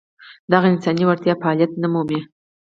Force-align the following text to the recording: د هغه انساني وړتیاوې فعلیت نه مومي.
د 0.49 0.51
هغه 0.57 0.67
انساني 0.73 1.03
وړتیاوې 1.05 1.41
فعلیت 1.43 1.71
نه 1.81 1.87
مومي. 1.93 2.19